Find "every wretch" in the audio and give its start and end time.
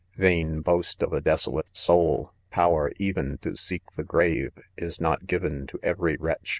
5.83-6.49